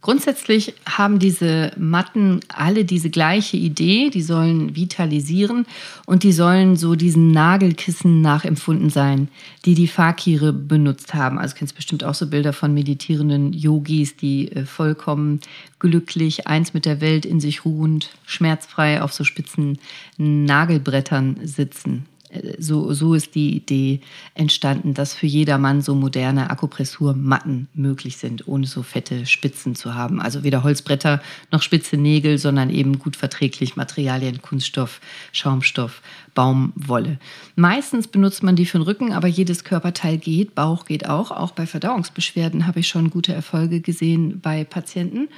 Grundsätzlich 0.00 0.74
haben 0.86 1.18
diese 1.18 1.72
Matten 1.76 2.38
alle 2.46 2.84
diese 2.84 3.10
gleiche 3.10 3.56
Idee, 3.56 4.10
die 4.10 4.22
sollen 4.22 4.76
vitalisieren 4.76 5.66
und 6.06 6.22
die 6.22 6.30
sollen 6.30 6.76
so 6.76 6.94
diesen 6.94 7.32
Nagelkissen 7.32 8.20
nachempfunden 8.20 8.90
sein, 8.90 9.26
die 9.64 9.74
die 9.74 9.88
Fakire 9.88 10.52
benutzt 10.52 11.14
haben. 11.14 11.36
Also 11.40 11.56
kennst 11.56 11.74
bestimmt 11.74 12.04
auch 12.04 12.14
so 12.14 12.28
Bilder 12.28 12.52
von 12.52 12.72
meditierenden 12.74 13.52
Yogis, 13.52 14.16
die 14.16 14.52
äh, 14.52 14.66
vollkommen 14.66 15.40
glücklich, 15.80 16.46
eins 16.46 16.74
mit 16.74 16.84
der 16.84 17.00
Welt 17.00 17.26
in 17.26 17.40
sich 17.40 17.64
ruhend, 17.64 18.10
schmerzfrei 18.24 19.02
auf 19.02 19.12
so 19.12 19.24
spitzen 19.24 19.78
Nagelbrettern 20.16 21.40
sitzen 21.42 22.06
so, 22.58 22.92
so 22.92 23.14
ist 23.14 23.34
die 23.34 23.56
Idee 23.56 24.00
entstanden, 24.34 24.94
dass 24.94 25.14
für 25.14 25.26
jedermann 25.26 25.80
so 25.80 25.94
moderne 25.94 26.50
Akupressurmatten 26.50 27.68
möglich 27.74 28.18
sind, 28.18 28.46
ohne 28.46 28.66
so 28.66 28.82
fette 28.82 29.26
Spitzen 29.26 29.74
zu 29.74 29.94
haben. 29.94 30.20
Also 30.20 30.44
weder 30.44 30.62
Holzbretter 30.62 31.22
noch 31.50 31.62
spitze 31.62 31.96
Nägel, 31.96 32.38
sondern 32.38 32.70
eben 32.70 32.98
gut 32.98 33.16
verträglich 33.16 33.76
Materialien, 33.76 34.42
Kunststoff, 34.42 35.00
Schaumstoff, 35.32 36.02
Baumwolle. 36.34 37.18
Meistens 37.56 38.06
benutzt 38.08 38.42
man 38.42 38.56
die 38.56 38.66
für 38.66 38.78
den 38.78 38.82
Rücken, 38.82 39.12
aber 39.12 39.26
jedes 39.26 39.64
Körperteil 39.64 40.18
geht, 40.18 40.54
Bauch 40.54 40.84
geht 40.84 41.08
auch. 41.08 41.30
Auch 41.30 41.52
bei 41.52 41.66
Verdauungsbeschwerden 41.66 42.66
habe 42.66 42.80
ich 42.80 42.88
schon 42.88 43.10
gute 43.10 43.32
Erfolge 43.32 43.80
gesehen 43.80 44.40
bei 44.40 44.64
Patienten. 44.64 45.28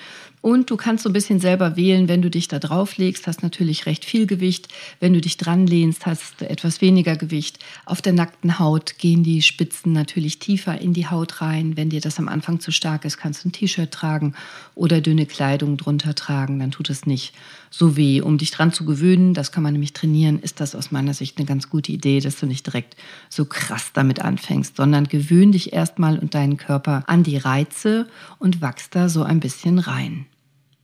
Und 0.43 0.71
du 0.71 0.77
kannst 0.77 1.05
so 1.05 1.11
ein 1.11 1.13
bisschen 1.13 1.39
selber 1.39 1.77
wählen, 1.77 2.09
wenn 2.09 2.23
du 2.23 2.31
dich 2.31 2.49
da 2.49 2.59
drauf 2.59 2.97
legst, 2.97 3.27
hast 3.27 3.43
natürlich 3.43 3.87
recht 3.87 4.05
viel 4.05 4.27
Gewicht. 4.27 4.69
Wenn 4.99 5.13
du 5.13 5.21
dich 5.21 5.37
dran 5.37 5.67
lehnst, 5.67 6.07
hast 6.07 6.41
du 6.41 6.49
etwas 6.81 6.91
weniger 6.91 7.17
Gewicht. 7.17 7.59
Auf 7.85 8.03
der 8.03 8.13
nackten 8.13 8.59
Haut 8.59 8.99
gehen 8.99 9.23
die 9.23 9.43
Spitzen 9.43 9.93
natürlich 9.93 10.39
tiefer 10.39 10.81
in 10.81 10.93
die 10.93 11.07
Haut 11.07 11.41
rein. 11.41 11.77
Wenn 11.77 11.91
dir 11.91 12.01
das 12.01 12.19
am 12.19 12.29
Anfang 12.29 12.61
zu 12.61 12.73
stark 12.73 13.05
ist, 13.05 13.19
kannst 13.19 13.45
du 13.45 13.49
ein 13.49 13.53
T-Shirt 13.53 13.91
tragen 13.91 14.35
oder 14.75 15.01
dünne 15.01 15.27
Kleidung 15.27 15.77
drunter 15.77 16.15
tragen, 16.15 16.59
dann 16.59 16.71
tut 16.71 16.91
es 16.91 17.07
nicht 17.07 17.35
so 17.71 17.97
weh. 17.97 18.21
Um 18.21 18.39
dich 18.39 18.51
dran 18.51 18.73
zu 18.73 18.85
gewöhnen, 18.85 19.35
das 19.35 19.53
kann 19.53 19.63
man 19.63 19.73
nämlich 19.73 19.93
trainieren, 19.93 20.41
ist 20.41 20.61
das 20.61 20.75
aus 20.75 20.91
meiner 20.91 21.15
Sicht 21.15 21.39
eine 21.39 21.47
ganz 21.47 21.69
gute 21.69 21.93
Idee, 21.93 22.21
dass 22.21 22.41
du 22.41 22.47
nicht 22.47 22.67
direkt 22.67 22.97
so 23.29 23.45
krass 23.45 23.91
damit 23.93 24.21
anfängst, 24.21 24.77
sondern 24.77 25.05
gewöhn 25.05 25.53
dich 25.53 25.73
erstmal 25.73 26.19
und 26.19 26.35
deinen 26.35 26.57
Körper 26.57 27.05
an 27.07 27.23
die 27.23 27.37
Reize 27.37 28.09
und 28.39 28.61
wachst 28.61 28.95
da 28.95 29.09
so 29.09 29.23
ein 29.23 29.41
bisschen 29.41 29.79
rein. 29.79 30.27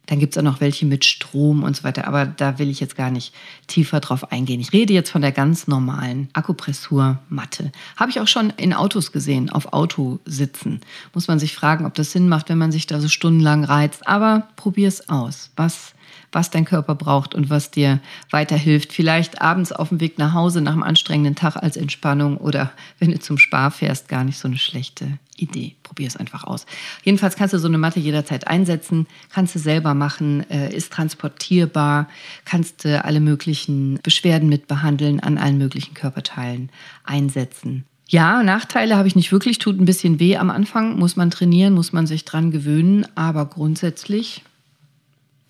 Dann 0.07 0.19
gibt 0.19 0.35
es 0.35 0.39
auch 0.39 0.45
noch 0.45 0.61
welche 0.61 0.87
mit 0.87 1.05
Strom 1.05 1.63
und 1.63 1.77
so 1.77 1.85
weiter, 1.85 2.07
aber 2.07 2.27
da 2.27 2.59
will 2.59 2.71
ich 2.71 2.81
jetzt 2.81 2.97
gar 2.97 3.11
nicht 3.11 3.35
tiefer 3.67 4.01
drauf 4.01 4.31
eingehen. 4.33 4.61
Ich 4.61 4.73
rede 4.73 4.93
jetzt 4.93 5.11
von 5.11 5.23
der 5.23 5.33
ganz 5.33 5.67
normalen 5.67 6.29
Akupressurmatte. 6.33 7.73
Habe 7.97 8.11
ich 8.11 8.21
auch 8.21 8.29
schon 8.29 8.51
in 8.57 8.73
Autos 8.73 9.13
gesehen, 9.13 9.51
auf 9.51 9.73
Autositzen. 9.73 10.81
Muss 11.13 11.29
man 11.29 11.39
sich 11.39 11.55
fragen, 11.55 11.87
ob 11.87 11.95
das 11.95 12.13
Sinn 12.13 12.29
macht, 12.29 12.49
wenn 12.49 12.59
man 12.59 12.73
sich 12.73 12.87
da 12.87 13.01
so 13.01 13.09
stundenlang 13.09 13.65
reizt. 13.65 14.07
Aber 14.07 14.49
probier 14.57 14.89
es 14.89 15.09
aus. 15.09 15.51
Was 15.57 15.95
was 16.37 16.51
dein 16.51 16.67
Körper 16.67 16.95
braucht 16.95 17.35
und 17.35 17.49
was 17.49 17.71
dir 17.71 17.99
weiterhilft. 18.31 18.93
Vielleicht 18.93 19.41
abends 19.41 19.73
auf 19.73 19.89
dem 19.89 20.01
Weg 20.01 20.19
nach 20.19 20.35
Hause 20.35 20.61
nach 20.61 20.75
einem 20.75 20.83
anstrengenden 20.83 21.35
Tag 21.35 21.57
als 21.57 21.79
Entspannung 21.79 22.37
oder 22.37 22.73
wenn 22.99 23.11
du 23.11 23.19
zum 23.19 23.39
Spar 23.39 23.71
fährst, 23.71 24.09
gar 24.09 24.23
nicht 24.23 24.37
so 24.37 24.47
eine 24.47 24.59
schlechte 24.59 25.19
Idee. 25.39 25.77
Probier 25.83 26.07
es 26.07 26.17
einfach 26.19 26.45
aus. 26.45 26.67
Jedenfalls 27.03 27.37
kannst 27.37 27.55
du 27.55 27.59
so 27.59 27.69
eine 27.69 27.79
Matte 27.79 28.01
jederzeit 28.01 28.47
einsetzen, 28.47 29.07
kannst 29.33 29.55
du 29.55 29.59
selber 29.59 29.95
machen, 29.95 30.49
äh, 30.51 30.75
ist 30.77 30.93
transportierbar, 30.93 32.07
kannst 32.45 32.85
du 32.85 33.03
alle 33.03 33.21
möglichen 33.21 33.99
Beschwerden 34.03 34.51
mit 34.51 34.69
behandeln, 34.69 35.21
an 35.21 35.39
allen 35.39 35.57
möglichen 35.57 35.95
Körperteilen 35.95 36.69
einsetzen. 37.05 37.87
Ja, 38.09 38.43
Nachteile 38.43 38.97
habe 38.97 39.09
ich 39.09 39.17
nicht 39.17 39.33
wirklich, 39.33 39.59
tut 39.59 39.81
ein 39.81 39.87
bisschen 39.87 40.21
weh 40.21 40.37
am 40.37 40.51
Anfang, 40.51 40.99
muss 40.99 41.17
man 41.17 41.31
trainieren, 41.31 41.73
muss 41.73 41.95
man 41.95 42.07
sich 42.07 42.27
dran 42.27 42.51
gewöhnen, 42.51 43.07
aber 43.15 43.47
grundsätzlich 43.47 44.43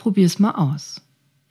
Probier 0.07 0.27
es 0.27 0.39
mal 0.39 0.53
aus. 0.53 1.03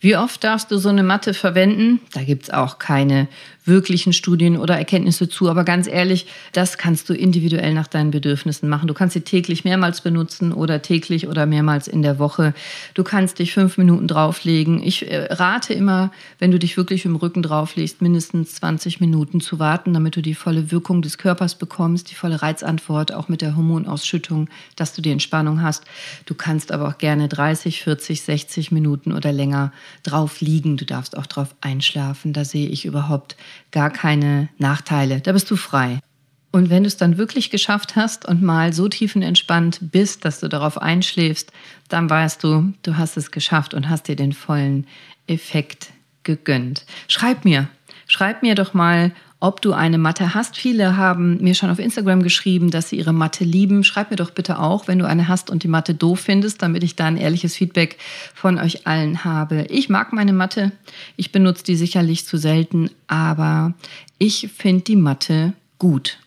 Wie 0.02 0.18
oft 0.18 0.44
darfst 0.44 0.72
du 0.72 0.78
so 0.78 0.90
eine 0.90 1.04
Matte 1.04 1.34
verwenden? 1.34 2.02
Da 2.14 2.24
gibt 2.24 2.44
es 2.44 2.50
auch 2.50 2.80
keine 2.80 3.28
wirklichen 3.66 4.14
Studien 4.14 4.58
oder 4.58 4.78
Erkenntnisse 4.78 5.28
zu. 5.28 5.50
Aber 5.50 5.64
ganz 5.64 5.88
ehrlich, 5.88 6.28
das 6.54 6.78
kannst 6.78 7.10
du 7.10 7.14
individuell 7.14 7.74
nach 7.74 7.88
deinen 7.88 8.12
Bedürfnissen 8.12 8.70
machen. 8.70 8.88
Du 8.88 8.94
kannst 8.94 9.14
sie 9.14 9.22
täglich 9.22 9.64
mehrmals 9.64 10.02
benutzen 10.02 10.54
oder 10.54 10.82
täglich 10.82 11.28
oder 11.28 11.46
mehrmals 11.46 11.88
in 11.88 12.02
der 12.02 12.20
Woche. 12.20 12.54
Du 12.94 13.04
kannst 13.04 13.40
dich 13.40 13.54
fünf 13.54 13.78
Minuten 13.78 14.08
drauflegen. 14.08 14.84
Ich 14.84 15.10
äh, 15.10 15.34
rate 15.34 15.74
immer, 15.74 16.12
wenn 16.38 16.52
du 16.52 16.60
dich 16.60 16.78
wirklich 16.78 17.06
im 17.06 17.16
Rücken 17.16 17.42
drauflegst, 17.42 18.02
mindestens 18.02 18.56
20 18.56 19.00
Minuten 19.00 19.42
zu 19.42 19.60
warten, 19.60 19.94
damit 19.94 20.16
du 20.16 20.22
die 20.22 20.36
volle 20.36 20.72
Wirkung 20.72 21.02
des 21.02 21.18
Körpers 21.18 21.56
bekommst, 21.56 22.12
die 22.12 22.16
volle 22.16 22.42
Reizantwort, 22.42 23.14
auch 23.14 23.30
mit 23.30 23.42
der 23.42 23.56
Hormonausschüttung, 23.56 24.50
dass 24.76 24.94
du 24.94 25.02
die 25.02 25.12
Entspannung 25.12 25.62
hast. 25.62 25.86
Du 26.26 26.36
kannst 26.36 26.72
aber 26.72 26.88
auch 26.88 26.98
gerne 26.98 27.28
30, 27.28 27.82
40, 27.82 28.22
60 28.22 28.72
Minuten 28.72 29.12
oder 29.12 29.32
länger 29.32 29.72
drauf 30.04 30.42
liegen. 30.42 30.78
Du 30.78 30.86
darfst 30.86 31.18
auch 31.18 31.26
drauf 31.26 31.56
einschlafen. 31.62 32.34
Da 32.34 32.46
sehe 32.46 32.68
ich 32.68 32.86
überhaupt 32.86 33.36
gar 33.72 33.90
keine 33.90 34.50
Nachteile. 34.58 35.22
Da 35.22 35.32
bist 35.32 35.50
du 35.52 35.56
frei. 35.56 36.00
Und 36.52 36.70
wenn 36.70 36.84
du 36.84 36.88
es 36.88 36.96
dann 36.96 37.18
wirklich 37.18 37.50
geschafft 37.50 37.98
hast 37.98 38.26
und 38.26 38.42
mal 38.42 38.72
so 38.72 38.88
tiefenentspannt 38.88 39.80
bist, 39.92 40.24
dass 40.24 40.40
du 40.40 40.48
darauf 40.48 40.82
einschläfst, 40.82 41.52
dann 41.90 42.10
weißt 42.10 42.42
du, 42.44 42.74
du 42.82 42.96
hast 42.96 43.18
es 43.18 43.32
geschafft 43.32 43.74
und 43.74 43.90
hast 43.90 44.08
dir 44.08 44.16
den 44.16 44.32
vollen 44.32 44.88
Effekt 45.28 45.90
gegönnt. 46.24 46.86
Schreib 47.10 47.44
mir, 47.44 47.68
schreib 48.08 48.42
mir 48.42 48.56
doch 48.56 48.74
mal, 48.74 49.12
ob 49.40 49.62
du 49.62 49.74
eine 49.74 49.98
Matte 49.98 50.34
hast. 50.34 50.58
Viele 50.58 50.98
haben 50.98 51.38
mir 51.42 51.56
schon 51.56 51.70
auf 51.70 51.80
Instagram 51.80 52.24
geschrieben, 52.24 52.72
dass 52.72 52.90
sie 52.90 52.98
ihre 52.98 53.14
Matte 53.14 53.44
lieben. 53.44 53.84
Schreib 53.84 54.10
mir 54.10 54.18
doch 54.18 54.32
bitte 54.32 54.60
auch, 54.60 54.88
wenn 54.88 55.00
du 55.00 55.08
eine 55.08 55.28
hast 55.28 55.50
und 55.50 55.64
die 55.64 55.68
Matte 55.68 55.94
doof 55.94 56.22
findest, 56.22 56.62
damit 56.62 56.84
ich 56.84 56.96
da 56.96 57.06
ein 57.06 57.18
ehrliches 57.18 57.56
Feedback 57.56 57.98
von 58.34 58.58
euch 58.58 58.88
allen 58.88 59.24
habe. 59.24 59.66
Ich 59.70 59.90
mag 59.90 60.14
meine 60.14 60.34
Matte. 60.34 60.72
Ich 61.16 61.32
benutze 61.32 61.64
die 61.64 61.76
sicherlich 61.76 62.26
zu 62.26 62.38
selten, 62.38 62.90
aber 63.08 63.74
ich 64.18 64.50
finde 64.56 64.84
die 64.84 64.96
Matte 64.96 65.54
gut. 65.78 66.18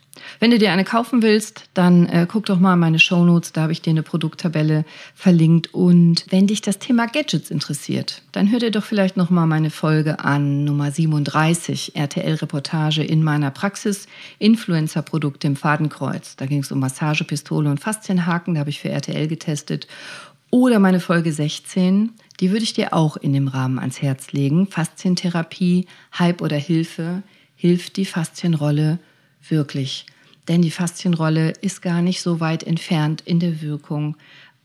Wenn 0.40 0.50
du 0.50 0.58
dir 0.58 0.72
eine 0.72 0.84
kaufen 0.84 1.22
willst, 1.22 1.64
dann 1.74 2.06
äh, 2.06 2.26
guck 2.28 2.46
doch 2.46 2.58
mal 2.58 2.74
in 2.74 2.78
meine 2.78 2.98
Shownotes, 2.98 3.52
da 3.52 3.62
habe 3.62 3.72
ich 3.72 3.82
dir 3.82 3.90
eine 3.90 4.02
Produkttabelle 4.02 4.84
verlinkt. 5.14 5.74
Und 5.74 6.26
wenn 6.30 6.46
dich 6.46 6.60
das 6.60 6.78
Thema 6.78 7.06
Gadgets 7.06 7.50
interessiert, 7.50 8.22
dann 8.32 8.50
hör 8.50 8.58
dir 8.58 8.70
doch 8.70 8.84
vielleicht 8.84 9.16
noch 9.16 9.30
mal 9.30 9.46
meine 9.46 9.70
Folge 9.70 10.20
an, 10.20 10.64
Nummer 10.64 10.90
37, 10.90 11.96
RTL-Reportage 11.96 13.02
in 13.02 13.22
meiner 13.22 13.50
Praxis, 13.50 14.06
Influencer-Produkte 14.38 15.46
im 15.46 15.56
Fadenkreuz. 15.56 16.36
Da 16.36 16.46
ging 16.46 16.60
es 16.60 16.72
um 16.72 16.80
Massagepistole 16.80 17.70
und 17.70 17.80
Faszienhaken, 17.80 18.54
da 18.54 18.60
habe 18.60 18.70
ich 18.70 18.80
für 18.80 18.90
RTL 18.90 19.28
getestet. 19.28 19.86
Oder 20.50 20.78
meine 20.78 21.00
Folge 21.00 21.30
16, 21.30 22.12
die 22.40 22.50
würde 22.50 22.62
ich 22.62 22.72
dir 22.72 22.94
auch 22.94 23.16
in 23.18 23.34
dem 23.34 23.48
Rahmen 23.48 23.78
ans 23.78 24.00
Herz 24.00 24.32
legen. 24.32 24.66
Faszientherapie, 24.66 25.86
Hype 26.18 26.40
oder 26.40 26.56
Hilfe, 26.56 27.22
hilft 27.54 27.96
die 27.96 28.06
Faszienrolle 28.06 28.98
wirklich. 29.50 30.06
Denn 30.48 30.62
die 30.62 30.70
Faszienrolle 30.70 31.50
ist 31.60 31.82
gar 31.82 32.00
nicht 32.02 32.22
so 32.22 32.40
weit 32.40 32.62
entfernt 32.62 33.20
in 33.20 33.38
der 33.38 33.60
Wirkung 33.60 34.16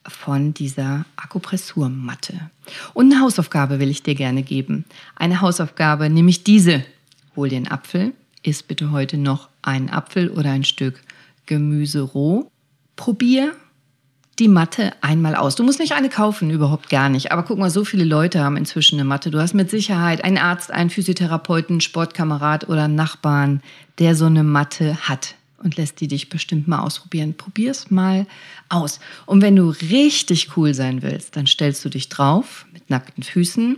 von 0.07 0.53
dieser 0.53 1.05
Akupressurmatte. 1.15 2.51
Und 2.93 3.11
eine 3.11 3.21
Hausaufgabe 3.21 3.79
will 3.79 3.89
ich 3.89 4.03
dir 4.03 4.15
gerne 4.15 4.43
geben. 4.43 4.85
Eine 5.15 5.41
Hausaufgabe, 5.41 6.09
nämlich 6.09 6.43
diese. 6.43 6.83
Hol 7.35 7.49
den 7.49 7.67
Apfel, 7.67 8.13
isst 8.43 8.67
bitte 8.67 8.91
heute 8.91 9.17
noch 9.17 9.49
einen 9.61 9.89
Apfel 9.89 10.29
oder 10.29 10.51
ein 10.51 10.63
Stück 10.63 11.01
Gemüse 11.45 12.01
roh. 12.01 12.49
Probier 12.95 13.55
die 14.39 14.47
Matte 14.47 14.93
einmal 15.01 15.35
aus. 15.35 15.55
Du 15.55 15.63
musst 15.63 15.79
nicht 15.79 15.93
eine 15.93 16.09
kaufen, 16.09 16.49
überhaupt 16.49 16.89
gar 16.89 17.09
nicht. 17.09 17.31
Aber 17.31 17.43
guck 17.43 17.59
mal, 17.59 17.69
so 17.69 17.85
viele 17.85 18.03
Leute 18.03 18.43
haben 18.43 18.57
inzwischen 18.57 18.99
eine 18.99 19.07
Matte. 19.07 19.29
Du 19.29 19.39
hast 19.39 19.53
mit 19.53 19.69
Sicherheit 19.69 20.23
einen 20.23 20.39
Arzt, 20.39 20.71
einen 20.71 20.89
Physiotherapeuten, 20.89 21.81
Sportkamerad 21.81 22.67
oder 22.67 22.85
einen 22.85 22.95
Nachbarn, 22.95 23.61
der 23.99 24.15
so 24.15 24.25
eine 24.25 24.43
Matte 24.43 24.97
hat 25.07 25.35
und 25.57 25.77
lässt 25.77 26.01
die 26.01 26.07
dich 26.07 26.29
bestimmt 26.29 26.67
mal 26.67 26.79
ausprobieren. 26.79 27.35
Probier's 27.35 27.91
mal 27.91 28.25
aus. 28.69 28.99
Und 29.25 29.41
wenn 29.41 29.55
du 29.55 29.69
richtig 29.69 30.57
cool 30.57 30.73
sein 30.73 31.01
willst, 31.01 31.35
dann 31.35 31.47
stellst 31.47 31.85
du 31.85 31.89
dich 31.89 32.09
drauf 32.09 32.65
mit 32.73 32.89
nackten 32.89 33.23
Füßen 33.23 33.77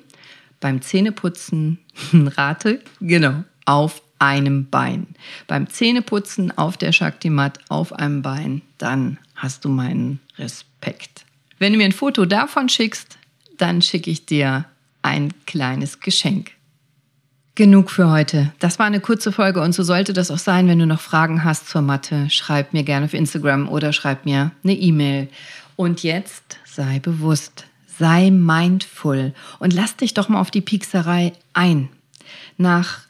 beim 0.59 0.81
Zähneputzen, 0.81 1.79
rate, 2.13 2.81
genau, 3.01 3.43
auf 3.65 4.01
einem 4.19 4.69
Bein. 4.69 5.07
Beim 5.47 5.69
Zähneputzen 5.69 6.57
auf 6.57 6.77
der 6.77 6.91
Shakti-Mat 6.91 7.59
auf 7.69 7.93
einem 7.93 8.21
Bein, 8.21 8.61
dann 8.77 9.17
hast 9.35 9.65
du 9.65 9.69
meinen 9.69 10.19
Respekt. 10.37 11.25
Wenn 11.59 11.73
du 11.73 11.77
mir 11.77 11.85
ein 11.85 11.91
Foto 11.91 12.25
davon 12.25 12.69
schickst, 12.69 13.17
dann 13.57 13.81
schicke 13.81 14.11
ich 14.11 14.25
dir 14.25 14.65
ein 15.01 15.33
kleines 15.45 15.99
Geschenk. 15.99 16.51
Genug 17.55 17.89
für 17.89 18.09
heute. 18.09 18.51
Das 18.59 18.79
war 18.79 18.85
eine 18.85 18.99
kurze 18.99 19.31
Folge 19.31 19.61
und 19.61 19.73
so 19.73 19.83
sollte 19.83 20.11
das 20.11 20.29
auch 20.29 20.37
sein. 20.37 20.67
Wenn 20.67 20.79
du 20.79 20.85
noch 20.85 20.99
Fragen 20.99 21.45
hast 21.45 21.69
zur 21.69 21.81
Mathe, 21.81 22.29
schreib 22.29 22.73
mir 22.73 22.83
gerne 22.83 23.05
auf 23.05 23.13
Instagram 23.13 23.69
oder 23.69 23.93
schreib 23.93 24.25
mir 24.25 24.51
eine 24.63 24.73
E-Mail. 24.73 25.29
Und 25.77 26.03
jetzt 26.03 26.59
sei 26.65 26.99
bewusst, 26.99 27.65
sei 27.97 28.29
mindful 28.29 29.33
und 29.59 29.71
lass 29.73 29.95
dich 29.95 30.13
doch 30.13 30.27
mal 30.27 30.41
auf 30.41 30.51
die 30.51 30.59
Piekserei 30.59 31.31
ein. 31.53 31.87
Nach 32.57 33.04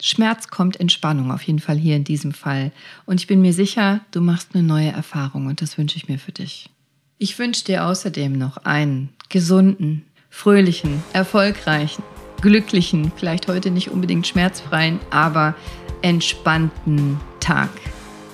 Schmerz 0.00 0.48
kommt 0.48 0.78
Entspannung, 0.78 1.30
auf 1.30 1.42
jeden 1.42 1.58
Fall 1.58 1.76
hier 1.76 1.96
in 1.96 2.04
diesem 2.04 2.32
Fall. 2.32 2.72
Und 3.06 3.20
ich 3.20 3.26
bin 3.26 3.40
mir 3.40 3.52
sicher, 3.52 4.00
du 4.10 4.20
machst 4.20 4.50
eine 4.54 4.62
neue 4.62 4.90
Erfahrung 4.90 5.46
und 5.46 5.62
das 5.62 5.78
wünsche 5.78 5.96
ich 5.96 6.08
mir 6.08 6.18
für 6.18 6.32
dich. 6.32 6.70
Ich 7.18 7.38
wünsche 7.38 7.64
dir 7.64 7.86
außerdem 7.86 8.36
noch 8.36 8.58
einen 8.58 9.08
gesunden, 9.30 10.04
fröhlichen, 10.28 11.02
erfolgreichen, 11.14 12.02
glücklichen, 12.42 13.10
vielleicht 13.16 13.48
heute 13.48 13.70
nicht 13.70 13.90
unbedingt 13.90 14.26
schmerzfreien, 14.26 15.00
aber 15.10 15.54
entspannten 16.02 17.18
Tag. 17.40 17.70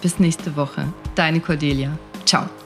Bis 0.02 0.18
nächste 0.18 0.56
Woche. 0.56 0.92
Deine 1.14 1.40
Cordelia. 1.40 1.96
Ciao. 2.24 2.61